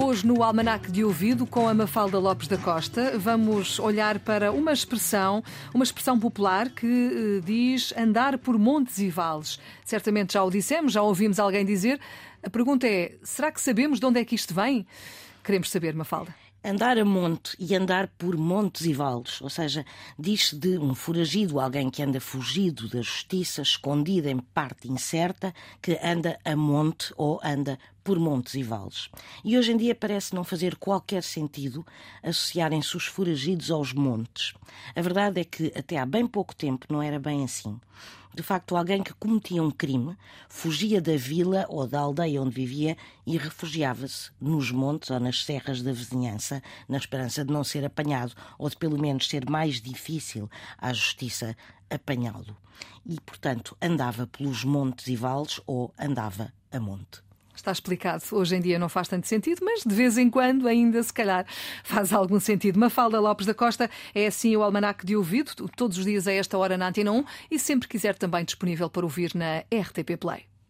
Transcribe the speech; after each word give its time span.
Hoje, 0.00 0.24
no 0.24 0.44
Almanac 0.44 0.92
de 0.92 1.02
Ouvido, 1.02 1.44
com 1.44 1.66
a 1.66 1.74
Mafalda 1.74 2.20
Lopes 2.20 2.46
da 2.46 2.56
Costa, 2.56 3.18
vamos 3.18 3.80
olhar 3.80 4.20
para 4.20 4.52
uma 4.52 4.72
expressão, 4.72 5.42
uma 5.74 5.82
expressão 5.82 6.16
popular 6.16 6.70
que 6.70 6.86
eh, 6.86 7.40
diz 7.44 7.92
andar 7.96 8.38
por 8.38 8.56
montes 8.56 8.98
e 8.98 9.10
vales. 9.10 9.58
Certamente 9.84 10.34
já 10.34 10.44
o 10.44 10.50
dissemos, 10.50 10.92
já 10.92 11.02
ouvimos 11.02 11.40
alguém 11.40 11.66
dizer. 11.66 11.98
A 12.40 12.48
pergunta 12.48 12.86
é: 12.86 13.18
será 13.24 13.50
que 13.50 13.60
sabemos 13.60 13.98
de 13.98 14.06
onde 14.06 14.20
é 14.20 14.24
que 14.24 14.36
isto 14.36 14.54
vem? 14.54 14.86
Queremos 15.42 15.68
saber, 15.68 15.96
Mafalda. 15.96 16.32
Andar 16.64 16.96
a 16.96 17.04
monte 17.04 17.56
e 17.58 17.74
andar 17.74 18.08
por 18.16 18.36
montes 18.36 18.84
e 18.84 18.92
vales, 18.92 19.40
ou 19.40 19.50
seja, 19.50 19.84
diz-se 20.18 20.56
de 20.56 20.78
um 20.78 20.94
foragido, 20.94 21.58
alguém 21.58 21.88
que 21.90 22.02
anda 22.02 22.20
fugido 22.20 22.88
da 22.88 23.00
justiça, 23.02 23.62
escondido 23.62 24.28
em 24.28 24.38
parte 24.38 24.88
incerta, 24.88 25.52
que 25.82 25.98
anda 26.02 26.38
a 26.44 26.54
monte 26.54 27.12
ou 27.16 27.40
anda 27.42 27.78
por 28.08 28.18
montes 28.18 28.54
e 28.54 28.62
vales. 28.62 29.10
E 29.44 29.58
hoje 29.58 29.70
em 29.70 29.76
dia 29.76 29.94
parece 29.94 30.34
não 30.34 30.42
fazer 30.42 30.76
qualquer 30.76 31.22
sentido 31.22 31.84
associarem-se 32.22 32.96
os 32.96 33.04
foragidos 33.04 33.70
aos 33.70 33.92
montes. 33.92 34.54
A 34.96 35.02
verdade 35.02 35.42
é 35.42 35.44
que 35.44 35.70
até 35.76 35.98
há 35.98 36.06
bem 36.06 36.26
pouco 36.26 36.56
tempo 36.56 36.86
não 36.88 37.02
era 37.02 37.18
bem 37.18 37.44
assim. 37.44 37.78
De 38.34 38.42
facto, 38.42 38.74
alguém 38.74 39.02
que 39.02 39.12
cometia 39.12 39.62
um 39.62 39.70
crime 39.70 40.16
fugia 40.48 41.02
da 41.02 41.18
vila 41.18 41.66
ou 41.68 41.86
da 41.86 42.00
aldeia 42.00 42.40
onde 42.40 42.54
vivia 42.54 42.96
e 43.26 43.36
refugiava-se 43.36 44.30
nos 44.40 44.70
montes 44.70 45.10
ou 45.10 45.20
nas 45.20 45.44
serras 45.44 45.82
da 45.82 45.92
vizinhança, 45.92 46.62
na 46.88 46.96
esperança 46.96 47.44
de 47.44 47.52
não 47.52 47.62
ser 47.62 47.84
apanhado 47.84 48.32
ou 48.58 48.70
de 48.70 48.76
pelo 48.78 48.98
menos 48.98 49.28
ser 49.28 49.50
mais 49.50 49.82
difícil 49.82 50.48
à 50.78 50.94
justiça 50.94 51.54
apanhá-lo. 51.90 52.56
E, 53.04 53.20
portanto, 53.20 53.76
andava 53.82 54.26
pelos 54.26 54.64
montes 54.64 55.08
e 55.08 55.14
vales 55.14 55.60
ou 55.66 55.92
andava 55.98 56.50
a 56.72 56.80
monte. 56.80 57.27
Está 57.58 57.72
explicado. 57.72 58.22
Hoje 58.30 58.54
em 58.54 58.60
dia 58.60 58.78
não 58.78 58.88
faz 58.88 59.08
tanto 59.08 59.26
sentido, 59.26 59.64
mas 59.64 59.82
de 59.84 59.92
vez 59.92 60.16
em 60.16 60.30
quando 60.30 60.68
ainda 60.68 61.02
se 61.02 61.12
calhar 61.12 61.44
faz 61.82 62.12
algum 62.12 62.38
sentido. 62.38 62.78
Mafalda 62.78 63.18
Lopes 63.18 63.46
da 63.46 63.52
Costa 63.52 63.90
é 64.14 64.28
assim 64.28 64.54
o 64.54 64.62
almanac 64.62 65.04
de 65.04 65.16
ouvido, 65.16 65.50
todos 65.76 65.98
os 65.98 66.04
dias 66.04 66.28
a 66.28 66.32
esta 66.32 66.56
hora 66.56 66.78
na 66.78 66.86
Antena 66.86 67.10
1 67.10 67.24
e 67.50 67.58
sempre 67.58 67.88
quiser 67.88 68.14
também 68.14 68.44
disponível 68.44 68.88
para 68.88 69.04
ouvir 69.04 69.34
na 69.34 69.64
RTP 69.74 70.16
Play. 70.20 70.57